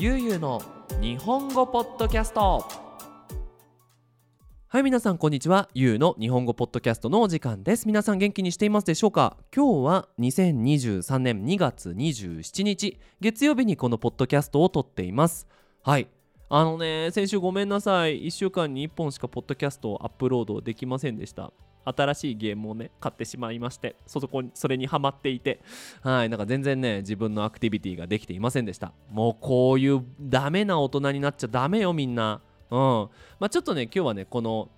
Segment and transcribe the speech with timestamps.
[0.00, 0.62] ゆうゆうの
[1.00, 2.64] 日本語ポッドキャスト。
[4.68, 5.68] はい皆さんこんにちは。
[5.74, 7.84] ゆうの日本語ポッドキャストのお時間です。
[7.84, 9.36] 皆さん元気にしていますでしょうか？
[9.52, 15.48] 今日は2023年2月27日月曜日にこのポッドキャストを撮っています。
[15.82, 16.06] はい。
[16.48, 18.24] あのね先週ごめんなさい。
[18.24, 21.52] 1週間に1本しかポッドキャストをアップロードできませんでした。
[21.96, 25.60] 新しいゲームをね買ってしまいましてそこにそれにハマっていて
[26.02, 28.92] はいなんか全然ね自分のアクティビティができていませんでした。
[29.10, 32.40] もうこういうダメな大人になっちゃダメよみんな。
[32.70, 32.78] うん。
[32.78, 33.08] ま
[33.46, 34.68] あちょっとね今日はねこの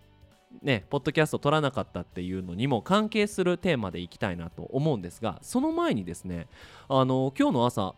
[0.63, 6.47] ねポッドキャスト撮らなかったっていうのにも関係するテーマでいきたいなと思うんですがその前にですね
[6.89, 7.95] あの今日の朝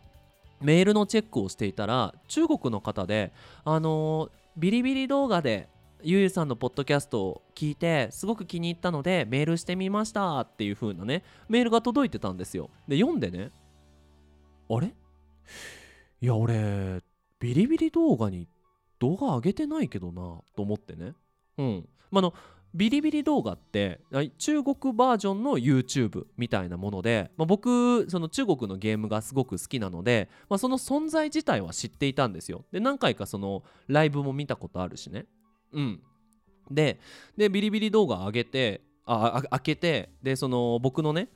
[0.60, 3.32] メールのチェックをしていたら中国の方で
[3.64, 5.68] あのビリビリ動画で
[6.04, 12.70] ゆうゆうさんのポッドキャストを聞いてすごく気に入ったのでメールしてみましたっていう風なねメールが届いてたんですよ。
[12.88, 13.50] で読んでね。
[14.68, 14.88] あれ？
[14.88, 17.00] いや俺
[17.38, 18.48] ビリビリ動画に
[18.98, 21.14] 動画上げてないけどなと思ってね。
[21.58, 21.88] うん。
[22.10, 22.34] まあの
[22.74, 24.00] ビリビリ動画って
[24.38, 32.64] 中国バージョンの YouTube みたいなもので、まあ、僕その中国のゲームがすごく好きなので、まあ、その存在自体は知っていたんですよ。
[32.72, 35.26] で何回かそのライブも見たことあるしね。
[35.72, 36.00] うん。
[36.70, 36.98] で
[37.36, 41.28] でビリビリ動画上げてあ開けてでその僕のね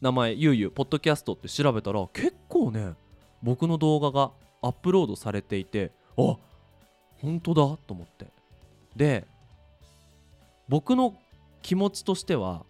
[0.00, 2.94] 名前ゆうゆうポッドキャストって調べたら結構ね
[3.42, 6.36] 僕の動画がアップロードされていてあ
[7.18, 8.26] 本当だと思って。
[8.96, 9.26] で
[10.68, 11.16] 僕の
[11.62, 12.64] 気持ちとしては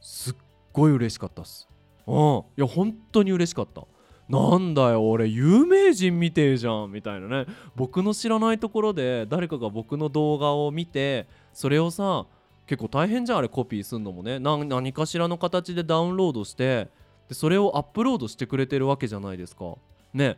[0.00, 0.34] すっ
[0.72, 1.68] ごい嬉しかったっす。
[2.06, 2.16] うん。
[2.16, 3.82] いや本当に嬉しかった。
[4.28, 7.46] なんだよ俺有名人みてえじゃんみたいなね。
[7.74, 12.26] 僕の知らないところで誰かが僕の動画を見てそれをさ
[12.66, 14.38] 結構大変じゃんあれコピーすんのもね。
[14.38, 16.88] 何かしらの形でダウンロードして
[17.28, 19.76] でそれをアップロードしてくれてるわけじゃないですか。
[20.12, 20.36] ね。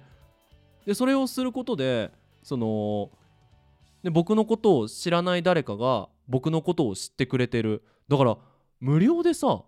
[0.86, 2.12] でそれをすることで
[2.44, 3.10] その
[4.04, 7.82] で僕のことを知らない誰かが僕のことを知ってくれてる。
[8.08, 8.38] だから
[8.78, 9.62] 無料でさ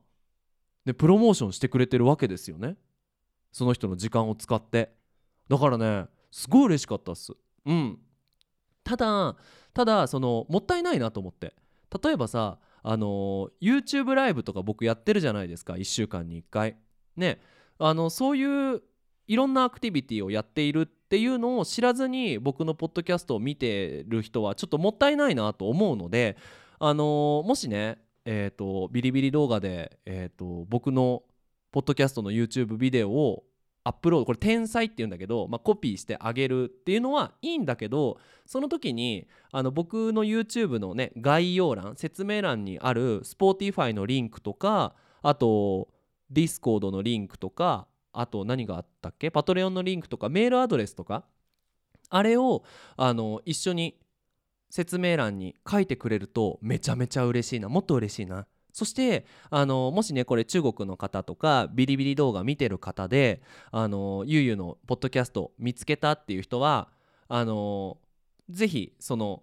[0.84, 2.76] でプロモーションしてくれてるわけですよね。
[3.52, 4.92] その人の時間を使って。
[5.48, 7.32] だからねすごい嬉しかったっす。
[7.66, 7.98] うん。
[8.82, 9.36] ただ
[9.74, 11.54] ただそのもったいないなと思って。
[12.02, 15.74] 例えばさあの YouTube ライブとか僕やってるじゃないですか。
[15.74, 16.76] 1週間に1回。
[17.16, 17.40] ね。
[17.78, 18.82] あのそういう
[19.28, 26.36] いろんなアクティビティをやっているっていうのを知らずに僕のポッドキャストを見てる人はちょっともったいないなと思うので
[26.78, 31.24] あのもしねえーと、ビリビリ動画で、えーと僕の
[31.72, 33.44] ポッドキャストの YouTube ビデオを
[33.82, 45.88] アップロードこれ天才っていうんだけど、まあ、コピーしてあげるっていうのはいいんだけどその時にあの僕の YouTube のね概要欄説明欄にある Spotify のリンクとかあと
[46.32, 49.30] Discord のリンクとかあと何があったっけ？
[49.30, 51.24] パトレオンのリンクとかメールアドレスとか
[52.10, 52.62] あれを
[52.96, 53.98] あの一緒に
[54.70, 57.68] 説明欄に書いてくれるとめちゃめちゃ嬉しいな。
[57.68, 58.46] もっと嬉しいな。
[58.72, 66.88] そしてあのもしねこれ中国の方とかビリビリ動画見てる方であのゆうゆうのポッドキャスト見つけたっていう人は
[67.28, 67.98] あの
[68.48, 69.42] ぜひその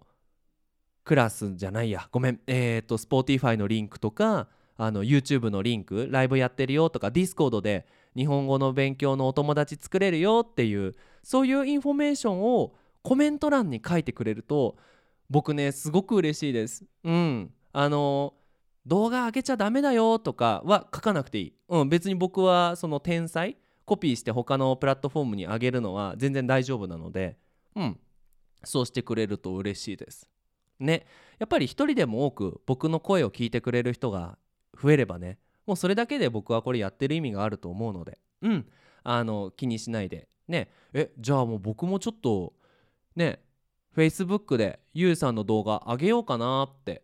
[1.04, 7.86] クラスじゃないやごめんえっ、ー、と Spotify のリンクとかあの YouTube のリンクライブやってるよとか Discord で
[8.16, 14.76] 日本語の勉強のお友達作れるよっていうそういうインフォメーションをコメント欄に書いてくれると
[15.28, 16.84] 僕ねすごく嬉しいです。
[17.04, 17.50] うん。
[17.72, 18.34] あの
[18.86, 27.36] 動画上げちゃダメだよとかは書かなくていい、うん、別に僕はその天才コピーして他のプラットフォームに上げるのは全然大丈夫なので
[27.76, 28.00] うん
[28.64, 30.28] そうしてくれると嬉しいです。
[30.78, 31.06] ね
[31.38, 34.38] やっぱり一人でも多く僕の声を聞いてくれる人が
[34.80, 38.66] 増えればねもうそれだけで僕はこれやってる意味があると思うのでうん
[39.02, 40.28] あの気にしないで。
[40.48, 42.54] ねえじゃあもう僕もちょっと
[43.14, 43.40] ね
[43.96, 47.02] Facebook でゆうさんの動画上げようかなって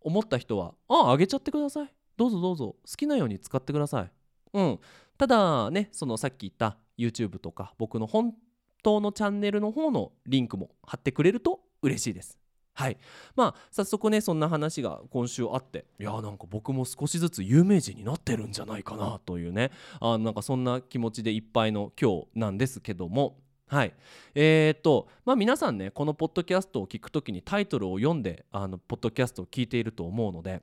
[0.00, 1.92] 思った人はああげちゃってください。
[2.16, 2.76] どうぞどうぞ。
[2.88, 4.10] 好きなように使ってください。
[4.54, 4.78] うん。
[5.16, 8.34] ただねそのさっき言った YouTube とか僕の本
[8.82, 12.38] 当のチャンネルの方のリンクも貼ってくれると嬉しいです。
[12.74, 12.96] はい。
[13.34, 23.92] まあ早速ねそんな話が今週あっていやーなんか僕も少しずつ有名人になってるんじゃないかなというねあなんかそんな気持ちでいっぱいの今日なんですけどもはい
[24.34, 30.62] えー、っとまあ皆さんねこのポッドキャストを聞くときにタイトルを読んであのポッドキャストを聞いていると思うので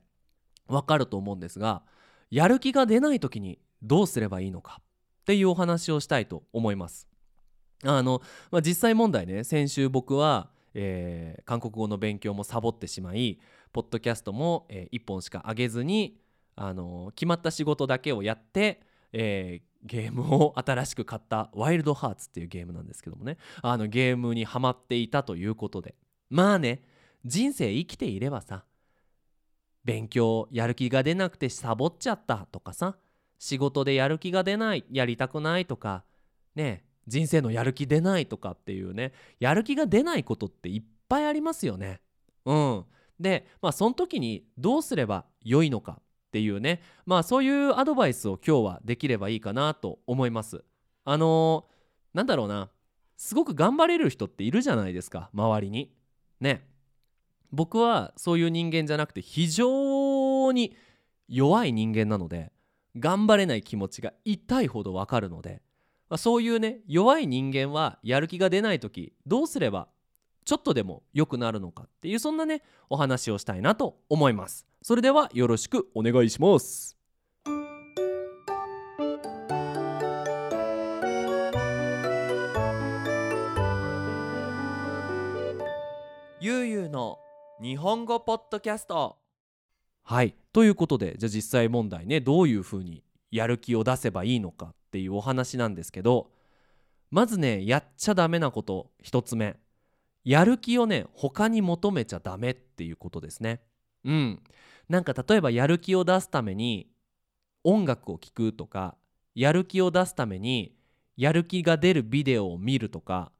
[0.67, 1.83] わかると思うんですが
[2.31, 7.07] やる気が出ない時にどうすればいいのかっていうお話をしたいと思います。
[7.83, 8.21] あの、
[8.51, 13.39] まあ、実際問題ね先週僕は、えー、韓国語の勉強もサボってしまい
[13.73, 16.17] ポッドキャストも、えー、1本しか上げずに
[16.55, 18.81] あの決まった仕事だけをやって、
[19.11, 23.37] えー、ゲームを新しく買ったワイルドハーツっていうゲームなんですけどもね。
[23.61, 25.95] あのゲームにハマっていたということで。
[26.29, 26.81] まあね
[27.23, 28.65] 人生生きていればさ
[29.83, 32.97] 勉強やる気が出なくてサボっちゃったとかさ
[33.37, 36.03] 仕事でやる気が出ないやりたくないとか
[36.55, 42.01] ね人生のやる気出ないとかっていうねやる気が出ないことっていっぱいありますよね。
[42.45, 42.85] うん、
[43.19, 46.01] でまあその時にどうすれば良いのか。
[46.35, 50.65] っていうねまあそういうアドバイスを今日はできればいいかなと思います。
[51.05, 52.69] あのー、なんだろうな
[53.15, 55.95] すごく頑張れる人っているじゃないですか周りに。
[56.41, 56.67] ね
[57.53, 60.75] 僕はそういう人間じゃなくて非常に
[61.29, 62.51] 弱い人間なので
[62.97, 65.61] 頑張れない気持ちが痛いほどわかるので、
[66.09, 69.87] まあ、そういうね弱い人間はやる気が出ない時どうすれば
[70.45, 74.67] ちょっとでも良くなるのかっていうそんなねお話をしたいなと思います。
[74.83, 76.95] それではよろしくお願いします。
[86.39, 87.17] ゆうゆうの
[87.59, 89.17] 日本語ポッドキャスト。
[90.03, 90.35] はい。
[90.53, 96.29] ということでじゃあ実際問題ねどういうふうにやる気を出せばいいのかっていうお話なんですけど
[97.09, 99.57] まずねやっちゃダメなこと1つ目
[100.25, 103.61] やる気をね他に求めちゃダメっていうことですね。
[104.03, 104.43] うん。
[104.89, 106.89] なんか例えばやる気を出すために
[107.63, 108.95] 音楽を聴くとか
[109.33, 110.75] やる気を出すために
[111.15, 113.31] やる気が出るビデオを見るとか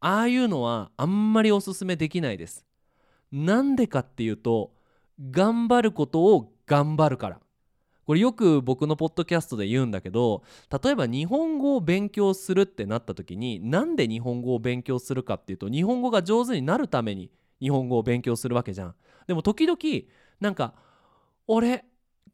[0.00, 2.64] ああいうのはあんまりおすすめできないです。
[3.30, 4.74] なんでかっていうと
[5.30, 7.40] 頑張ることを頑張るから
[8.06, 10.42] これよく僕のポッドキャストで言うんだけど
[10.82, 18.94] 例えば日本語を勉強するってなった時になんで日本語を勉強するかっていうと日本語が上手になるために日本語を勉強するわけじゃん。
[19.28, 19.78] でも時々
[20.40, 20.74] なんか
[21.46, 21.84] 俺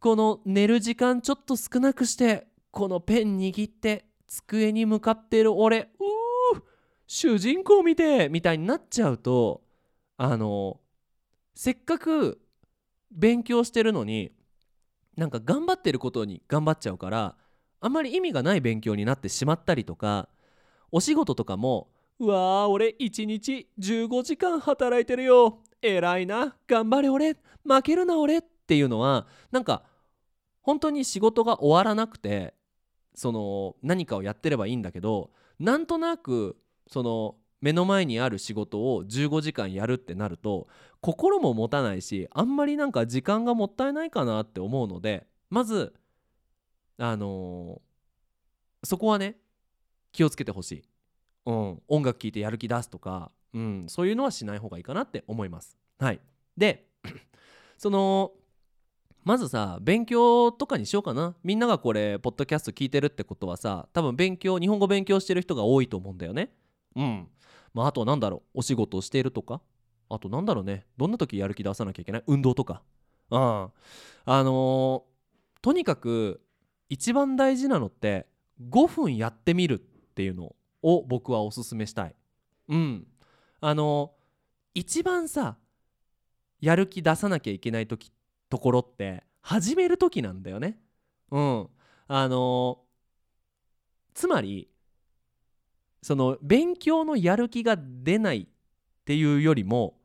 [0.00, 5.90] この寝る時間ちょっと少なくしてこのペン握って机に向かってる俺
[6.54, 6.62] うー
[7.06, 9.62] 主人公見てみたいになっちゃうと
[10.16, 10.80] あの
[11.54, 12.40] せっかく
[13.10, 14.32] 勉強してるのに
[15.18, 17.34] なんか頑張ってることに頑張っちゃうから
[17.80, 20.28] あんまり意味がない勉強になってしまったりとか
[20.92, 21.88] お仕事とかも
[22.20, 25.58] うわー俺1日15時間働いてるよ。
[25.80, 26.56] 偉いな。
[26.66, 27.36] 頑張れ俺。
[27.64, 29.84] 負けるな俺っていうのはなんか
[30.62, 32.54] 本当に仕事が終わらなくて
[33.14, 36.56] その何かをやってればいいんだけどなんとなく
[36.88, 40.68] その目の前にある仕事を15時間やるってなると
[41.00, 45.94] 心も持たないしあんまりなんか時間がもったいないかなって思うのでまず
[46.98, 49.36] あのー、そこはね
[50.12, 50.84] 気をつけてほしい、
[51.46, 55.76] うん、音楽聴いてやる気出すとか、うん、そういうのはしない方がいいかなって思います。
[55.98, 56.20] はい。
[56.56, 56.86] で
[57.78, 58.32] その
[59.24, 61.34] まずさ勉強とかにしようかな。
[61.44, 66.50] みんながこれポッドキャスト聞いてるってことはさ多分勉強日本語勉強してる人が多いと思うんだよね。
[66.96, 67.28] うん。
[67.78, 69.60] まあ、あとなんだろうお仕事をしているとか
[70.10, 72.82] あとなんだろうねどんな時やる気出さなきゃいけない運動とか。
[73.30, 73.38] うん。
[73.38, 73.70] あ
[74.26, 76.40] のー、とにかく
[76.88, 78.26] 一番大事なのって
[78.68, 82.16] 5分やってみるっていうのを僕はおすすめしたい。
[82.68, 83.06] うん。
[83.60, 85.56] あのー、一番さ
[86.60, 88.10] やる気出さなきゃいけない時
[88.50, 90.80] ところって始める時なんだよね。
[91.30, 91.68] うん。
[92.08, 94.68] あのー、つまり
[96.08, 98.46] その勉強のやる気が出ないっ
[99.04, 99.98] ていうよりも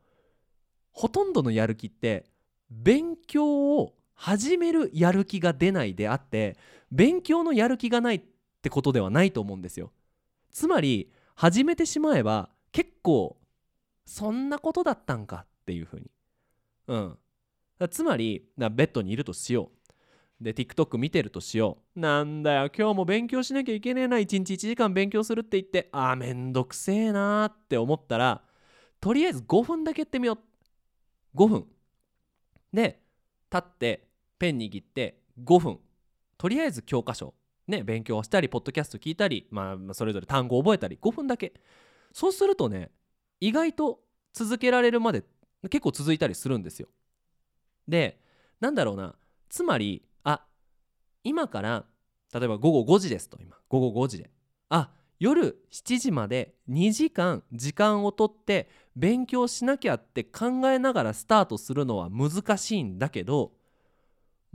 [0.92, 2.26] ほとんどのやる気って
[2.70, 6.58] 勉強を始めるやる気が出ないであって
[6.92, 8.22] 勉強のやる気がないっ
[8.62, 9.94] てことではないと思うんですよ。
[10.52, 13.38] つまり始めてしまえば結構
[14.06, 16.12] そんなことだったんかっていうふうに。
[16.88, 17.18] うん。
[17.90, 19.83] つまりベッドにいるとしよう。
[20.44, 22.00] で TikTok 見てるとしよう。
[22.00, 24.18] なんだよ今日も勉強しなきゃいけねえな。
[24.18, 25.90] 1日1時間勉強するって言って。
[25.92, 28.44] あーめんどくせえなーって思ったら
[29.00, 31.38] とりあえず5分だけやってみよう。
[31.38, 31.66] 5分。
[32.74, 33.02] で
[33.52, 34.08] 立って
[34.38, 35.80] ペン握って5分。
[36.38, 37.34] とりあえず教科書。
[37.68, 41.54] ね勉強したりポッドキャスト聞いたりまあそれぞれ単語覚えたり5分だけ。
[42.12, 42.92] そうするとね
[43.40, 44.02] 意外と
[44.34, 45.24] 続けられるまで
[45.64, 46.90] 結構続いたりするんですよ。
[47.88, 48.20] で
[48.60, 49.16] なんだろうな。
[49.50, 50.04] つまり
[51.24, 51.86] 今から
[52.34, 53.58] 例えば午後5時ですと今。
[53.70, 54.30] 午後5時で。
[54.70, 63.54] あ夜7時まで2時間時間をとって勉強しなきゃって考えながらスタートするのは難しいんだけど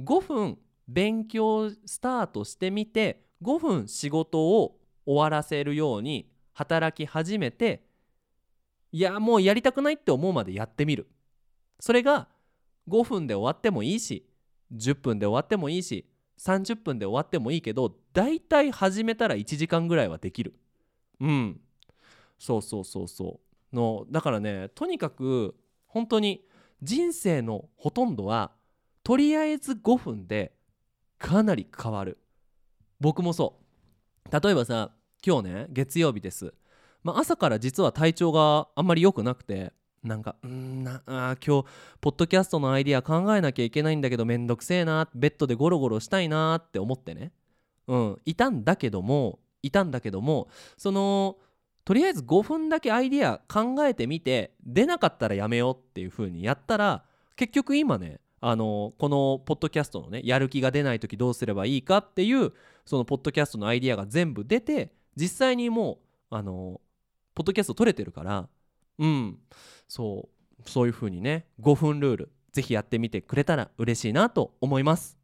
[0.00, 0.58] 5分
[0.88, 7.84] 勉強スタートしてみて5分仕事を終わらせるように働き始めて
[8.92, 11.08] いやもうやりたくないって思うまでやってみる。
[11.80, 12.28] それが
[12.88, 14.27] 5分で終わってもいいし
[14.72, 16.06] 10分で終わってもいいし
[16.38, 20.54] 30分で終わってもいいけどだいたい始めたら1時間ぐらいはできる。
[21.20, 21.60] うん。
[22.38, 23.40] そうそうそうそ
[23.72, 23.76] う。
[23.76, 25.54] のだからねとにかく
[25.86, 26.44] 本当に
[26.82, 28.52] 人生のほとんどは
[29.02, 30.52] とりあえず5分で
[31.18, 32.18] かなり変わる。
[33.00, 34.42] 僕もそう。
[34.42, 34.92] 例えばさ
[35.26, 36.54] 今日ね月曜日です、
[37.02, 39.72] まあ、朝から実は体調があんまり良くなくて
[40.04, 41.68] なんかうんなあ今日
[42.00, 47.32] ポッドキャストのアイディア考えなきゃいけないんだけどめんどくせえなベッドでゴロゴロしたいなって思ってね。
[47.86, 51.38] うんいたんだけどもいたんだけどもその
[51.84, 57.02] とりあえず5分だけアイディア考えてみて出なかったらやめようっていう風にやったら
[57.34, 62.52] 結局今ねあのこのポッドキャストのねやる気が出ない時どうすればいいかっていう
[62.84, 65.98] そのポッドキャストのアイディアが全部出て実際にも
[66.30, 66.80] うあの
[67.34, 68.48] ポッドキャスト取れてるから
[68.98, 69.38] うん。
[69.88, 70.38] そう。
[70.68, 75.16] そういう風にね5分ルールぜひやってみてくれたら嬉しいなと思います。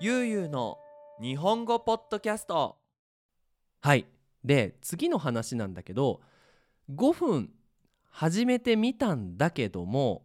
[0.00, 0.78] ゆうゆうの
[1.20, 2.76] 日本語ポッドキャスト。
[3.80, 4.04] はい。
[4.44, 6.20] で次の話なんだけど
[6.92, 7.50] 5分
[8.10, 10.24] 始めてみたんだけども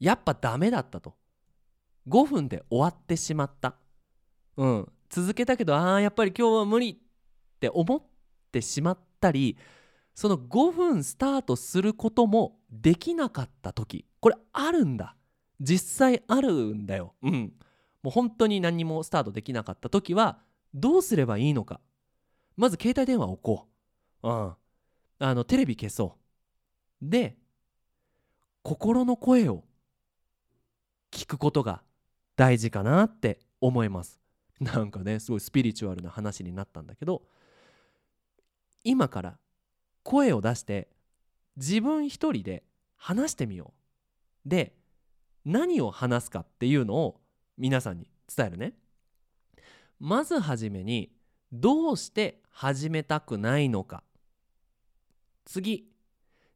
[0.00, 1.14] やっぱダメだったと
[2.08, 3.76] 5分で終わってしまった
[4.56, 6.96] うん続けたけどああやっぱり今日は無理っ
[7.60, 8.02] て思っ
[8.52, 9.56] てしまったり
[10.14, 15.16] その5分スタートすることもできなかった時これあるんだ
[15.60, 17.52] 実際あるんだようん
[18.02, 20.38] もう本当に何もスタートできなかった時は
[20.74, 21.80] どうすればいいのか
[22.58, 23.68] まず携帯電話置こ
[24.24, 24.28] う。
[24.28, 24.52] うん。
[25.20, 26.16] あの、テレビ消そ
[27.00, 27.08] う。
[27.08, 27.38] で、
[28.62, 29.62] 心の声を
[31.12, 31.82] 聞くことが
[32.38, 34.20] 大事かなって思います。
[34.60, 37.22] なんかね、すごいスピリチュアルな話になったんだけど、
[38.84, 39.38] 今から
[40.04, 40.88] 声を出して
[41.56, 42.62] 自分一人で
[42.96, 43.74] 話してみよ
[44.46, 44.48] う。
[44.48, 44.76] で、
[45.44, 47.20] 何を話すかっていうのを
[47.56, 48.74] 皆さんに伝えるね。
[49.98, 51.10] まずはじめに
[51.52, 54.04] どうして始めたくないのか
[55.44, 55.88] 次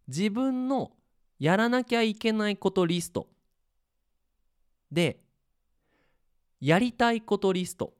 [0.06, 0.92] 自分の
[1.40, 3.26] やらなきゃいけないことリスト
[4.92, 5.21] で
[6.62, 7.92] やりたいことリスト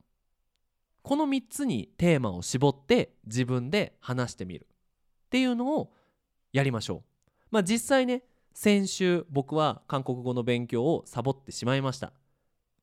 [1.02, 5.92] この3つにテーマを絞って自分で話してみるっていうのを
[6.52, 7.02] やりましょう。
[7.50, 8.22] まあ実際ね
[8.54, 12.12] 先週僕は韓国語の勉強をサボってしまいました。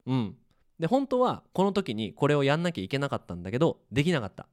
[0.06, 0.36] うん。
[0.80, 4.48] で本当はこの時にこれをやんなきゃいけなかったんだけどできなかった。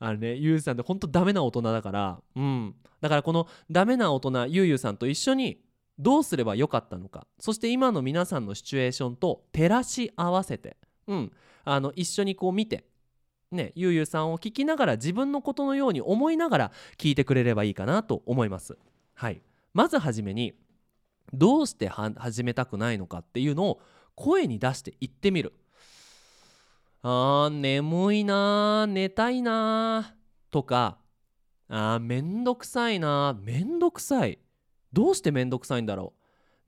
[0.00, 5.60] あのねゆうさんって本当ダメな大人だからうんだからこのダメな大人ゆうゆうさんと一緒に
[5.98, 7.26] どうすればよかったのか。
[7.38, 10.76] そして今の皆さんのシチュエーションと照らし合わせて。
[11.06, 11.32] うん。
[11.64, 12.84] あの一緒にこう見て
[13.50, 18.78] ねゆうゆうさんを聞きながら自分のことのように思いながら聞いてくれればいいかなと思います。
[19.14, 19.42] はい。
[19.74, 20.54] まずはじめに
[21.32, 23.80] どうして始めたくないのかっていうのを
[24.14, 25.52] 声に出して言ってみる。
[27.02, 30.14] あー眠いな寝たいな
[30.50, 30.98] とか
[31.68, 34.38] あーめんどくさいなめんどくさい。
[34.92, 36.18] どうしてめんどくさいんだろう。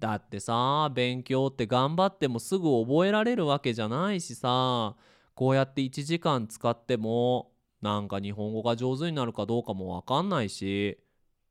[0.00, 4.96] だってさ勉強って頑張ってもすぐ覚えられるわけじゃないしさ
[5.34, 10.98] こうやって1時間使ってもなんか日本語が上手になるかどうかもわかんないし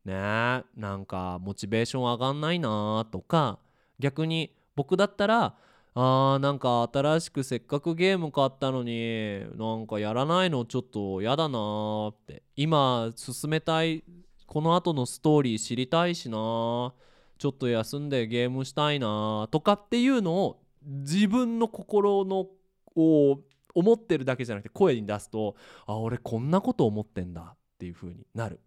[0.04, 3.60] ねえなんかモチベーション上がんないなとか
[4.00, 5.56] 逆に僕だったら
[5.94, 14.04] あーなんか新しくせっかくゲーム買ったのになんかやらないのちょっとやだなーって今進めたい
[14.50, 22.48] この後のストーリー知りたいしなちょっと休んでゲームしたいなとかっていうのを自分の心の
[22.96, 23.40] を
[23.76, 28.60] 思ってるだけじゃなくて声に出すとあ俺こんなこと思ってんだっていう風になる。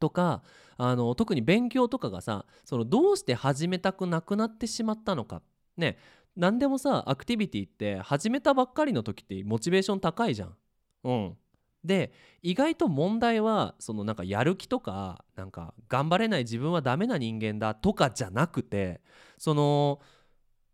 [0.00, 0.42] とか
[0.76, 5.40] あの特に勉強とかがさそのどうして始めたくなくなってしまったのか
[5.76, 5.98] ね
[6.36, 10.56] 何でもさアクティビティって始めたばっかりの時ってモチベーション高いじゃん。
[11.04, 11.36] うん、
[11.84, 19.00] で意外と問題はそのなんかやる気とかなんか頑張れない自分はダメな人間だとかじゃなくて
[19.38, 20.00] その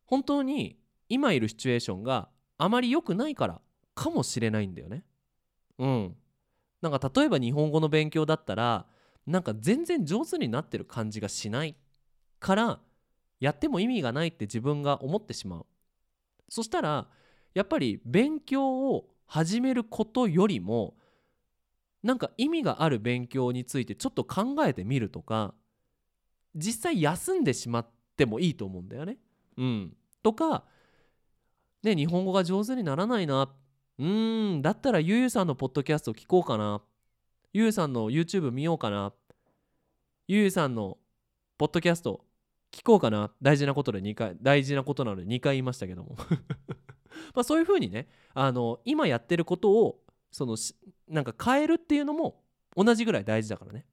[0.04, 3.60] 本当に今いるシチュエーションがあまり良くないから
[3.94, 5.04] かもしれないんだよね。
[5.78, 6.16] うん。
[6.82, 8.86] なんか例えば日本語の勉強だったら
[9.26, 11.74] なんか全然上手になってる感じがしない
[12.38, 12.80] から
[13.40, 15.66] やっても意味がないって自分が思ってしまう
[16.48, 17.08] そしたら
[17.54, 20.94] やっぱり勉強を始めることよりも
[22.02, 25.54] なんか意味がある勉強についてちょっと考えてみるとか
[26.54, 29.18] 実際休んでしまってもいいと思うんだよね。
[29.58, 29.92] うん、
[30.22, 30.64] とか、
[31.82, 33.48] ね、日本語が上手にならないな。
[33.98, 34.62] うん。
[34.62, 36.82] だったらゆうゆうさんのポッドキャスト聞こうかな。
[37.52, 39.12] ゆうゆうさんの YouTube 見ようかな。
[40.28, 40.98] ゆうさんの
[41.58, 42.24] ポッドキャスト
[42.72, 43.30] 聞こうかな。
[43.40, 46.16] 大事なことで2回大事なことなので2回言いましたけども。
[47.34, 50.56] まあそういうふうにねあの今やってることをその
[51.08, 52.42] なんか変えるっていうのも
[52.76, 53.86] 同じぐらい大事だからね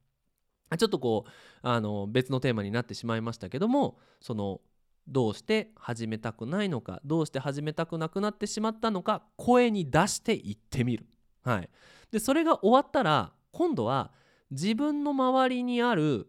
[0.76, 1.30] ちょっとこう
[1.62, 4.60] あの別のテーマになってしまいましたけどもその
[5.06, 11.06] どうして始めたくないのかどうして始めたくなくなってしまったのか声に出して言ってみる。
[11.42, 11.68] はい、
[12.10, 14.12] でそれが終わったら今度は
[14.50, 16.28] 自分の周りにある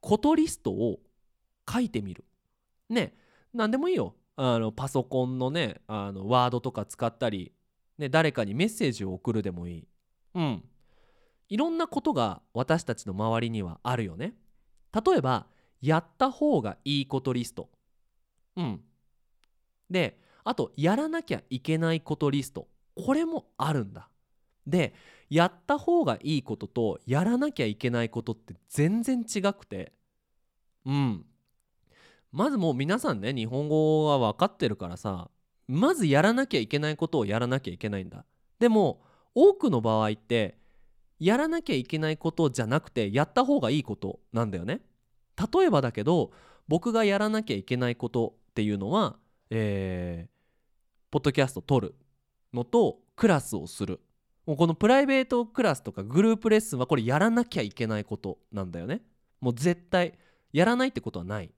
[0.00, 1.00] ことリストを
[1.70, 2.24] 書いてみる。
[2.88, 3.14] ね
[3.52, 4.14] 何でもいいよ。
[4.42, 7.52] あのパソコンのねあのワードとか使ったり、
[7.98, 9.88] ね、誰かにメッセージを送るでもいい。
[10.34, 10.64] うん。
[11.50, 14.32] いろんなことが私たちの周りにはあるよね。
[14.94, 15.46] 例えば
[15.82, 17.68] やった方がいいことリスト。
[18.56, 18.80] うん。
[19.90, 22.66] で、あと、やらなきゃいけないことリスト。
[22.94, 24.08] これもあるんだ。
[24.66, 24.94] で、
[25.28, 29.92] やった方がいいこととやらなきゃいけないことって全然違くて。
[30.86, 31.26] うん。
[32.32, 35.30] まずもう皆さんね、日本語は分かってるからさ、
[35.68, 38.24] まずやらなきゃいけないことをやらなきゃいけないんだ。
[38.58, 39.02] でも、
[39.34, 40.58] 多くの場合って、
[41.18, 44.80] やらなきゃいけないことじゃなくて、やった方がいいことなんだよね。
[45.52, 46.32] 例えばだけど
[46.68, 49.16] 僕がやらなきゃいけないことっていうのは、
[49.48, 50.30] えー、
[51.10, 51.94] ポッドキャスト撮る
[52.52, 54.00] のとクラスをする
[54.46, 59.02] もうこのプライベートクラスとかグループレッスンはこれやらなきゃいけないことなんだよね
[59.40, 60.14] もう絶対
[60.52, 61.50] やらないってことはない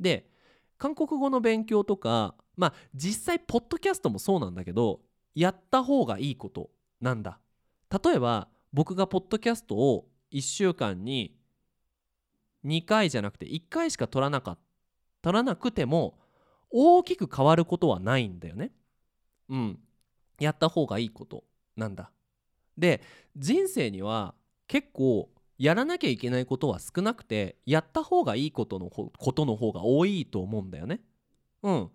[0.00, 0.28] で
[0.76, 5.00] 韓国語の勉強とかまあ実際ポッドキャストもそうなんだけど
[5.34, 7.38] やった方がいいことなんだ
[8.02, 11.36] 例えば僕がポッドキャストを1週間に
[12.64, 14.58] 2回じゃなくて1回しか取らなかっ
[15.22, 16.18] 取らなくても
[16.70, 18.72] 大きく変わることはないんだよね。
[19.48, 19.78] うん。
[20.38, 21.44] やった方がいいこと
[21.76, 22.10] なんだ。
[22.76, 23.02] で
[23.36, 24.34] 人生には
[24.68, 31.00] 結構やらなきゃいけないことは少なくてやった方がいいことのことの方が多いと思うんだよね。
[31.62, 31.90] うん。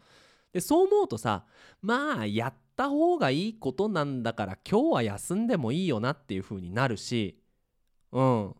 [0.53, 1.45] でそう思うとさ
[1.81, 7.39] まあやった方がいいことなんだから今日は休んでもいいよなっていう風になるし
[8.11, 8.55] うん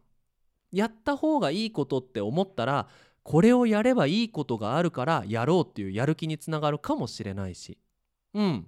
[0.72, 2.88] やった方がいいことって思ったら
[3.22, 7.78] これをやればいいことがあるからやろうっていうやる気につながるかもしれないし
[8.34, 8.68] うん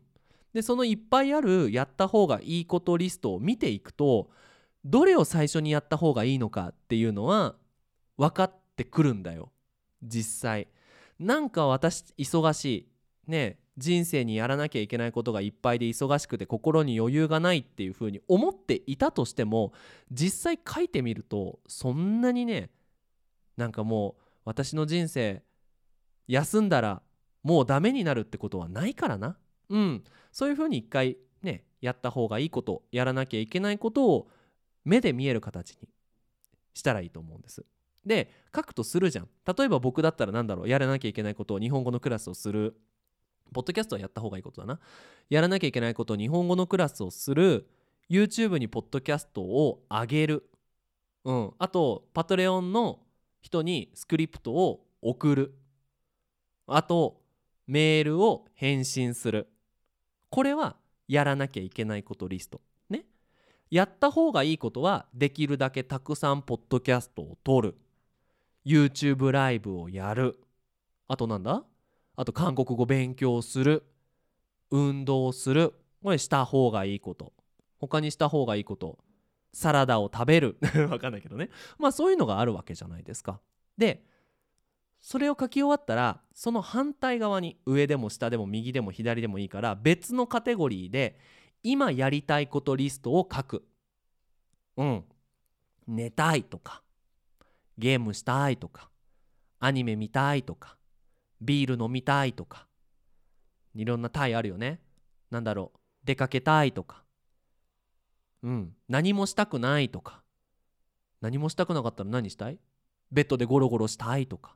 [0.54, 4.30] でそのいっぱいあるやった方がいいことリストを見ていくと
[4.86, 7.56] どれを最初にやった方がいいのかっていうのは
[8.18, 9.52] 分かってくるんだよ。
[10.04, 10.68] 実際。
[11.20, 12.88] なんか私忙しい。
[13.28, 19.74] ね人生にやらなきゃいけないことがいっぱいで忙しくて心に余裕がないっていうふうに思っていたとしても
[20.12, 22.70] 実際書いてみるとそんなにね
[23.58, 25.44] なんかもう私の人生
[26.28, 27.02] 休んだら
[27.44, 29.38] もうダメになるってことはないからな。
[29.70, 30.04] うん。
[30.32, 34.28] そういうふうに一回ねやった方がいいことやらなきゃいけないことを
[34.86, 35.90] 目で見える形に
[36.74, 37.66] したらいいと思うんです
[38.06, 42.76] で書くとするじゃん例えば僕だったら何だろうやらなきゃいけないことを日本語のクラスをする
[43.54, 44.80] ポッドキャストはやった方がいいことだな。
[45.30, 47.68] やらなきゃいけないことを、日本語のクラスをする、
[48.10, 50.50] YouTube にポッドキャストを上げる。
[51.24, 51.54] うん。
[51.58, 53.00] あと、パトレオンの
[53.42, 55.56] 人にスクリプトを送る。
[56.68, 57.22] あと、
[57.68, 59.48] メールを返信する。
[60.30, 60.76] これは
[61.08, 62.62] やらなきゃいけないことリスト。
[63.70, 67.76] やった方がいいことは、できるだけたくさんポッドキャストを撮る。
[68.66, 70.40] YouTube ライブをやる。
[71.08, 71.64] あとなんだ？
[72.16, 73.84] あと韓国語勉強する。
[74.72, 75.74] 運動する。
[76.02, 77.34] これした方がいいこと。
[77.78, 79.00] 他にした方がいいこと。
[79.54, 80.58] サラダを食べる。
[80.90, 81.50] わかんないけどね。
[81.78, 83.40] まあそういうのがあるわけじゃないですか。
[83.78, 84.06] で
[85.02, 91.20] それを書き終わったらその反対側に上でも下でも右でも左でもいいから別のカテゴリーで
[91.68, 93.68] 今やりたいことリストを書く。
[94.78, 95.04] うん。
[95.88, 96.84] 寝たいとか
[97.80, 98.92] ゲームしたいとか
[99.60, 100.78] アニメ見たいとか
[101.42, 102.68] ビール飲みたいとか
[103.74, 104.80] いろんなタイあるよね。
[105.32, 107.04] なんだろう出かけたいとか。
[108.44, 108.76] うん。
[108.88, 110.22] 何もしたくないとか。
[111.20, 112.60] 何もしたくなかったら何したい？
[113.12, 114.56] ベッドでゴロゴロしたいとか。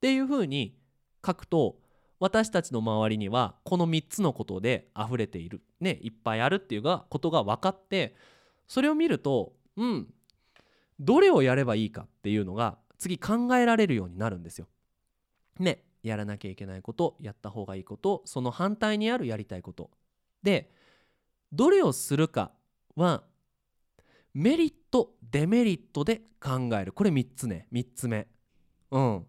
[0.00, 0.76] ていうふうに
[1.24, 1.78] 書くと
[2.20, 5.62] 私たちの周りにはこの3つのことで溢れている。
[5.80, 8.14] ねいっぱいあるっていうことが分かって
[8.68, 10.14] それを見るとうん
[11.00, 14.68] どれをやればいいかっていうのが次考えられるようになるんですよ。
[15.58, 19.90] ねやらなきゃいけないことやった方がいいことその反対にあるやりたいこと。
[20.42, 20.70] で
[21.52, 22.52] どれをするか
[22.96, 23.24] は
[24.34, 26.92] メリットデメリットで考える。
[26.92, 28.28] これ3つね3つ目。
[28.90, 29.26] うん。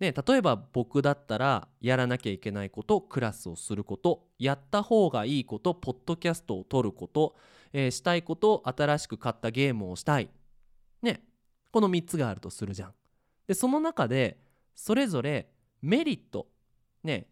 [0.00, 7.36] ね、例えば僕だったらやらなきゃいけないことクラスをすることやった方がいいことポッドキャストを撮ること、
[7.74, 10.30] えー、したいこと新しく買ったゲームをしたい
[11.02, 11.22] ね
[11.70, 12.94] この3つがあるとするじゃん。
[13.46, 14.38] でその中で
[14.74, 15.50] それぞれ
[15.82, 16.46] メリット
[17.04, 17.26] ね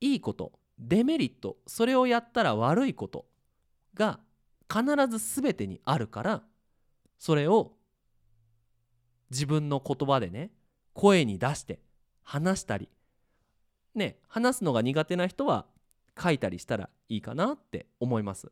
[0.00, 3.26] いいことデメリットそれをやったら悪いこと
[3.92, 4.20] が
[4.72, 4.84] 必
[5.18, 6.42] ず全てにあるから
[7.18, 7.72] それを
[9.30, 10.50] 自分の言葉でね
[10.94, 11.78] 声に出して
[12.30, 12.88] 話したり。
[13.96, 15.66] ね話すのが苦手な人は
[16.16, 18.48] 書いたりしたらいいかなって思います。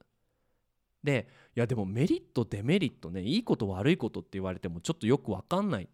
[1.05, 5.89] でいやでもメリットデメリットねいいこと悪いことって言われてもちょっとよく分かんないっ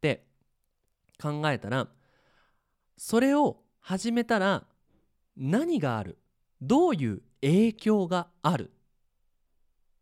[0.00, 0.24] て
[1.20, 1.88] 考えたら
[2.96, 4.64] それを始めたら
[5.36, 6.18] 何がある？
[6.60, 8.70] どういう影響がある？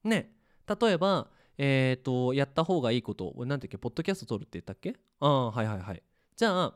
[0.05, 0.31] ね
[0.69, 4.95] 例えばえっ、ー、とやった方がいいこと何て言うっけポッドキャスト撮るって言ったっけ？
[5.21, 6.03] ああはいはいはい。
[6.37, 6.75] じゃあ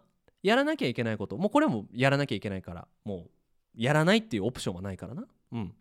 [0.48, 1.36] やらなきゃいけないこと。
[1.36, 2.88] もうこれもやらなきゃいけないから。
[3.04, 3.30] もう
[3.74, 5.26] やらないっていうオプションはないからな。
[5.52, 5.74] うん。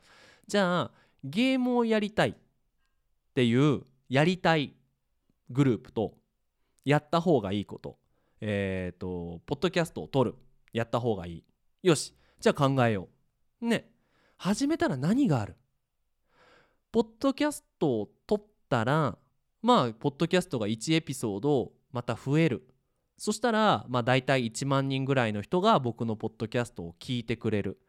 [0.46, 0.92] じゃあ
[1.24, 2.34] ゲームをやりたいっ
[3.34, 4.76] ていうやりたい
[5.50, 6.18] グループと
[6.84, 7.98] やった方がいいこと。
[8.42, 10.36] えっ、ー、とポッドキャストを撮る。
[10.74, 11.44] やった方がいい。
[11.84, 12.14] よし。
[12.42, 13.08] じゃあ考えよ
[13.62, 13.66] う。
[13.66, 13.90] ね。
[14.36, 15.56] 始めたら何がある？
[16.92, 19.18] ポッドキャストを撮ったら
[19.62, 22.68] まあポッドキャストが1エピソードまた増える。
[23.18, 27.80] そしたらまあ大体1万人ぐらいの人が僕のポッドキャストを聞いてくれる。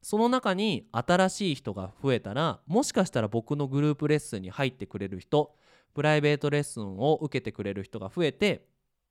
[0.00, 5.56] その中に新しい人が増えたらもしかしたら僕のグループレッスンに入ってくれる人
[5.92, 8.64] プライベートレッスンを受けてくれる人が増えて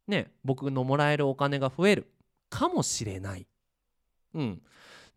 [0.08, 2.08] ね僕のもらえるお金が増える。
[2.50, 3.46] かもしれない。
[4.34, 4.62] うん、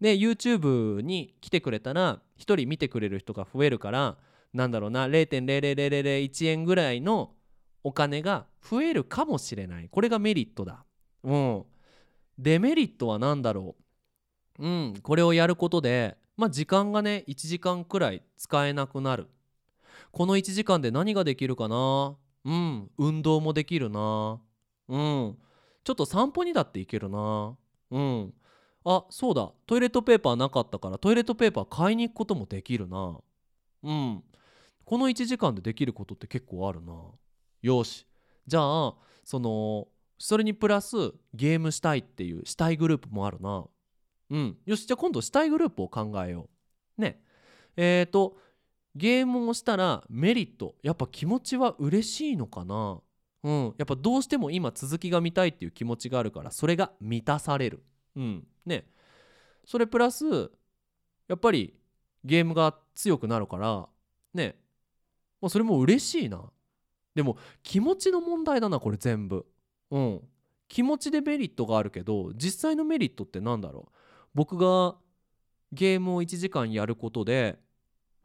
[0.01, 4.17] で YouTube に来てくれたら1人見てくれる人が増えるから
[4.53, 7.35] なんだろうな0.00001円ぐらいの
[7.83, 9.89] お金が増えるかもしれない。
[9.89, 10.85] これがメリットだ。
[11.25, 11.65] うん。
[12.39, 13.77] デメリットは何だろ
[14.59, 14.65] う。
[14.65, 14.95] うん。
[15.03, 19.29] これをやることでまあ時間がね1時間くらい使えなくなる。
[20.13, 22.17] この1時間で何ができるかな。
[22.45, 22.91] うん。
[22.99, 24.41] 運動もできるな。
[24.89, 25.39] うん。
[25.85, 27.57] ちょっと散歩にだって行けるな。
[27.91, 28.35] うん。
[28.85, 29.53] あそうだ。
[29.67, 33.19] トイレットペーパーなかったからトイレットペーパー買いに行くこともできるな。
[33.83, 34.25] うん。
[34.85, 36.93] この1時間でできることって結構あるな。
[37.63, 38.07] よし
[38.47, 38.95] じゃあ
[39.25, 43.65] そのそれにプラスゲームしたいっていうしたいグループもあるな。
[44.29, 44.57] うん。
[44.67, 46.49] よしじゃあ今度したいグループを考えよ
[46.99, 47.01] う。
[47.01, 47.23] ね。
[47.77, 48.37] えっ、ー、と
[48.95, 50.75] ゲームをしたらメリット。
[50.83, 53.01] やっぱ気持ちは嬉しいのかな。
[53.43, 53.75] うん。
[53.79, 57.83] やっぱどうしても今続きが見たいっていう気持ちがあるからそれが満たされる。
[58.15, 58.47] うん。
[58.67, 58.85] ね。
[59.65, 60.51] それプラス
[61.29, 61.73] やっぱり
[62.25, 63.89] ゲームが強くなるから
[64.35, 64.57] ね。
[65.41, 66.51] まあ、それも嬉しいな。
[67.15, 69.47] でも気持ちの問題だなこれ全部。
[69.91, 70.21] うん。
[70.69, 73.97] 気持ちでメリットがあるけど実際のメリットって何だろう。
[74.35, 74.97] 僕が
[75.73, 77.59] ゲームを1時間やることで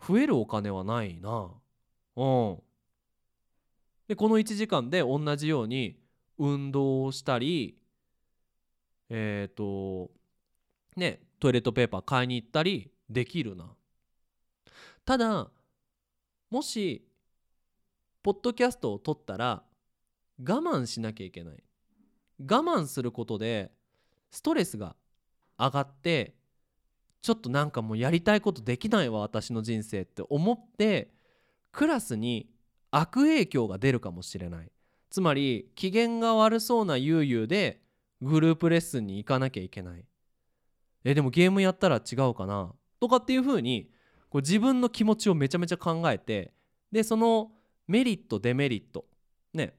[0.08, 1.50] 増えるお金はないな。
[2.16, 2.58] うん。
[4.08, 5.98] でこの1時間で同じように
[6.38, 7.78] 運動をしたり
[9.10, 10.12] えっ、ー、と
[10.96, 13.74] ねトイレットペーパー買いに行ったりできるな。
[15.04, 15.50] ただ
[16.50, 17.05] もし
[18.26, 19.62] ポッドキャストを撮ったら
[20.40, 21.64] 我慢しなきゃいけない。
[22.40, 23.72] 我慢することで
[24.32, 24.96] ストレスが
[25.60, 26.34] 上がって
[27.22, 31.12] ちょっとなんかもうやりたいことできないわ私の人生って思って
[31.72, 32.50] クラスに
[32.90, 34.72] 悪影響が出るかもしれない。
[35.12, 37.84] つまり機嫌が悪そうなゆうゆうで
[38.24, 40.04] グループレッスンに行かなきゃいけない。
[41.04, 42.74] えでもゲームやったら違うかな？
[43.00, 43.92] とかっていう風に
[44.32, 46.56] こう自分の気持ちをめちゃめちゃ考えて
[46.92, 47.52] でその
[47.88, 49.06] メリットデメリット。
[49.54, 49.76] ね。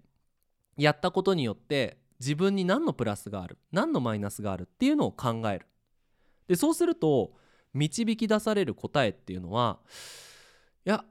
[0.76, 5.66] やったことによって自分に何のプラスがある何のマイナスがあるっていうのを考える。
[6.48, 7.32] でそうすると
[7.74, 9.78] 導き出される答えっていうのは
[10.84, 11.04] いや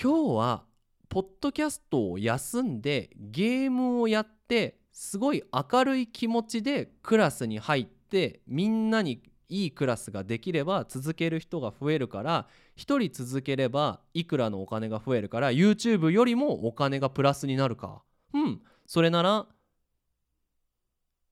[0.00, 0.64] 今日は
[1.08, 18.02] ポッドキャストを休んでゲームをやってすごい明るい気持ちでクラスに入ってみんなにいいクラスができれば続ける人が増えるから1人続ければいくらのお金が増えるから YouTube よりもお金がプラスになるか。
[18.32, 19.46] うんそれなら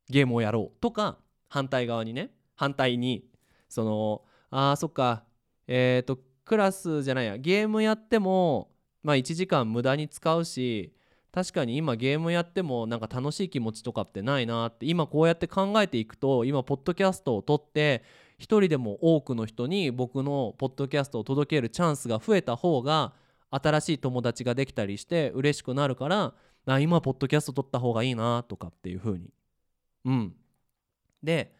[0.08, 3.24] ゲームをやろうとか反対側にね反対に
[3.68, 5.24] そのあーそっか
[5.66, 8.70] えっ、ー、とクラスじゃないやゲームやっても
[9.02, 10.92] まあ1時間無駄に使うし
[11.32, 18.02] 確かに今ゲームやってもなんか楽しい気持ちとかってないなって今こうやって考えていくと今ポッドキャストを撮って
[18.38, 23.12] 一人でも多くの人に僕のポッドキャストを届けるチャンスが増えた方が
[23.50, 26.34] 新しい友達ができたりして嬉しくなるから
[26.66, 29.30] あ今ポッドキャスト撮った方がいいなとかっていう風に。
[30.04, 30.34] うん。
[31.22, 31.54] で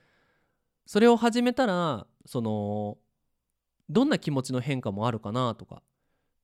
[0.87, 2.97] それを始めたらその
[3.91, 5.83] どんな気持ちの変化もあるかなとか。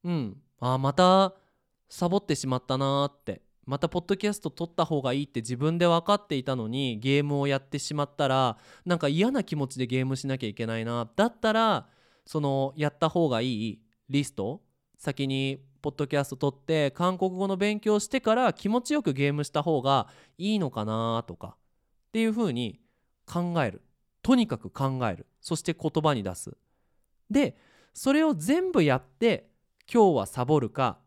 [0.02, 0.37] うん。
[0.60, 1.34] あまた
[1.88, 3.42] サボってしまったなって。
[3.66, 11.08] またポッドキャスト撮った方がいいって自分で分かっていたのにゲームをやってしまったらなんか嫌な気持ちでゲームしなきゃいけないな。
[11.16, 11.86] だったら
[12.26, 14.62] そのやった方がいいリスト
[14.98, 21.56] 先にポッドキャスト撮って韓国語の勉強してから気持ちよくゲームした方がいいのかなとか
[22.08, 22.80] っていうふうに
[23.26, 23.82] 考える。
[24.22, 25.26] とにかく考える。
[25.40, 26.56] そして言葉に出す。
[27.30, 27.56] で
[27.92, 29.48] それを全部やって
[29.92, 30.98] 今日はサボるか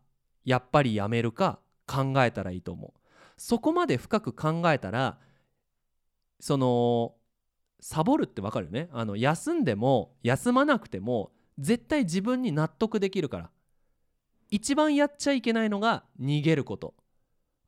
[0.48, 2.92] やっぱりやめるか考えたらいいと思う。
[3.36, 5.18] そこまで深く考えたら
[6.40, 7.14] その
[7.80, 8.88] サボるってわかるよね？
[8.92, 13.50] あの休んでも休まなくても絶対自分に納得できるから。
[14.50, 16.94] 一番やっちゃいけないのが逃げること。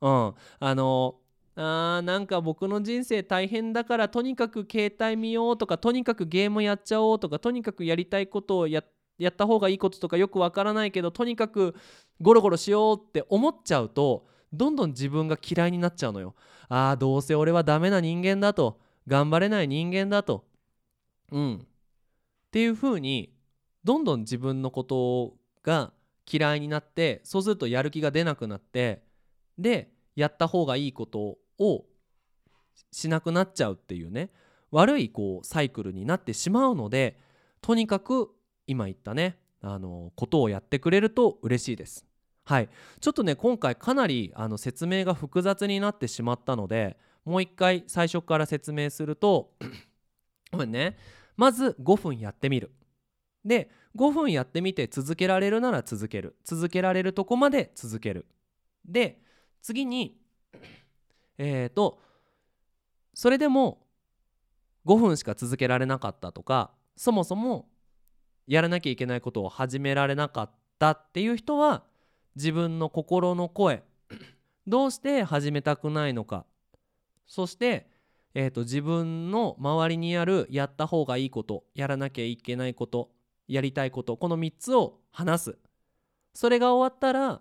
[0.00, 0.34] うん。
[0.60, 1.16] あの
[1.56, 8.82] あーなんか僕の人生大変だからとにかく携帯見ようとかとにかくゲームやっちゃおうとかとにかくやりたいことをや
[9.18, 11.74] やった方がいいこととかよくわからないけどとにかく
[12.20, 16.34] ゴロゴロしようって思っちゃうとどんどん自分が嫌いになっちゃうのよ。
[16.68, 20.44] ああどうせ俺はダメな人間だと頑張れない人間だと。
[21.32, 21.54] うん。
[21.56, 21.66] っ
[22.50, 23.32] ていう風に
[23.84, 25.92] どんどん自分のことが
[26.30, 29.02] 嫌いになってそうするとやる気が出なくなって
[29.58, 31.84] でやった方がいいことを
[32.92, 34.30] しなくなっちゃうっていうね
[34.70, 37.18] 悪いこうサイクルになってしまうので
[37.60, 38.30] とにかく
[38.66, 42.06] 今言ったねあのことをやってくれると嬉しいです。
[42.50, 42.68] はい。
[43.00, 49.52] ちょっとね今回かなりあの説明が複雑になってしまったのでもう一回最初から説明すると
[50.50, 50.96] ごめんね。
[51.36, 52.72] まず5分やってみる。
[53.44, 56.34] で5分やってみて続けられるなら続ける。
[56.42, 58.26] 続けられるとこまで続ける。
[58.84, 59.22] で
[59.62, 60.18] 次に
[61.38, 62.00] えっ、ー、と
[63.14, 63.86] それでも
[64.86, 67.68] 5分しか続けられなかったとかそもそも
[68.48, 71.84] やらなきゃいけないことを始められなかったっていう人は
[72.36, 73.82] 自分の心の声
[74.66, 76.44] どうして始めたくないのか。
[77.26, 77.88] そして、
[78.34, 83.10] えーと、自分の周りにあるやった方がいいことやらなきゃいけないこと
[83.48, 85.58] やりたいことこの3つを話す。
[86.34, 87.40] それが終わったら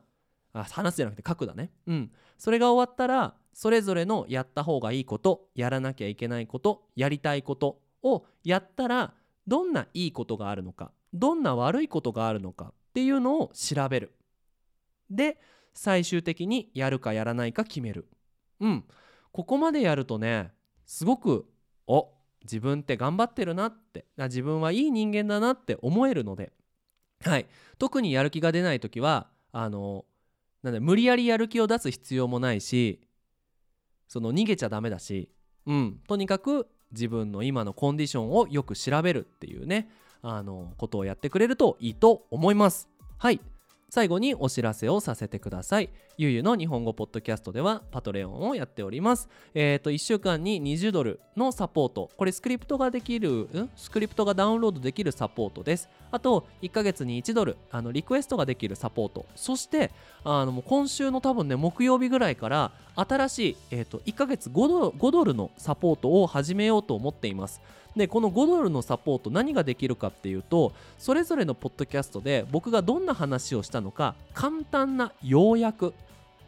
[0.54, 1.72] あ話すじゃなくて書くだね。
[1.88, 2.12] うん。
[2.38, 9.14] それが終わったらそれぞれのやった方がいいことやらなきゃいけないことやりたいことをやったら
[9.48, 14.14] どんないいことがあるのかどんな悪いことがあるのかっていうのを調べる。
[15.10, 15.40] で
[15.74, 18.08] 最終的にやるかやらないか決める。
[18.60, 18.84] うん。
[19.32, 20.52] ここまでやるとね
[20.86, 21.46] すごく
[21.88, 22.10] お
[22.44, 26.52] 自分って頑張ってるなって自分はいい人間だなって思えるので。
[27.24, 27.48] はい。
[27.78, 30.06] 特にやる気が出ない時はあの
[30.64, 33.02] なんで無理やりやる気を出す必要もないし
[34.08, 35.30] その逃げちゃダメだし
[35.66, 36.00] うん。
[36.08, 39.90] とにかく自分の今のコンディションをよく調べるっていうね
[40.22, 42.90] あのことをやってくれるといいと思います。
[43.18, 43.40] はい。
[43.90, 45.90] 最後にお知らせをさせてください。
[46.18, 49.28] ゆうゆの日本語ポッドキャストではパトレオンをやっております。
[49.56, 52.12] えっ、ー、と、1週間に20ドルのサポート。
[52.16, 53.70] これスクリプトができる、ん？
[53.76, 55.90] スクリプトがダウンロードできるサポートです。
[56.12, 59.26] あと、1ヶ月に1ドル、あのリクエストができるサポート。
[59.36, 59.90] そして、
[60.24, 67.60] あのもう今週の多分ね、木曜日ぐらいから新しい、えーと、1ヶ月 5, ド5ドルのサポートを始めようと思っています。
[67.96, 75.94] でこの5ドルのサポート何ができるかっていうとそれぞれのポッドキャストで僕がどんな話をしたのか簡単な要約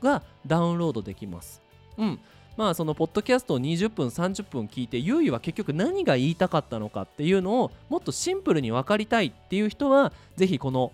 [0.02, 1.62] がダウンロードできます。
[1.98, 2.20] うん
[2.58, 10.92] まあそのポッドキャストを20分30分聞いてゆうゆは結局何が言いたかったのかっていうのをもっとシンプルに分かりたいっていう人はぜひこの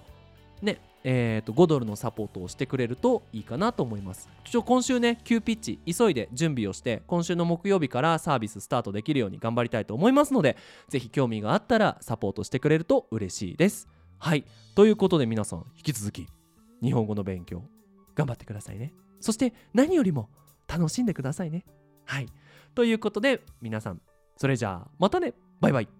[0.62, 0.80] ね
[1.10, 4.28] えー、と5ドルのサポートをしてくれるといいかなと思います。
[4.44, 10.58] ちょ今週ね急ピッチ急いで準備をして今週の木曜日からサービススタートできるように頑張りたいと思いますので
[10.90, 13.88] ぜひ興味があったらサポートしてくれると嬉しいです。
[14.20, 14.44] はい。
[14.76, 16.28] ということで皆さん引き続き
[16.84, 17.64] 日本語の勉強
[18.14, 18.94] 頑張ってくださいね。
[19.22, 20.30] そして何よりも
[20.68, 21.64] 楽しんでくださいね。
[22.04, 22.28] はい。
[22.76, 24.02] ということで皆さん
[24.36, 25.34] それじゃあまたね。
[25.62, 25.97] バイバイ。